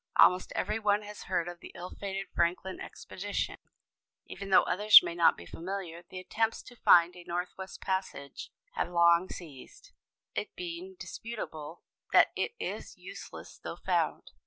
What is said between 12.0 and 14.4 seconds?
that it is useless though found.